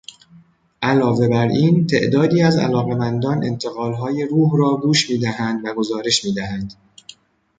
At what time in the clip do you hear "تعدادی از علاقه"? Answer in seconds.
1.87-2.95